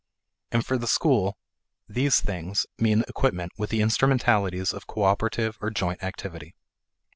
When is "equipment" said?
3.07-3.51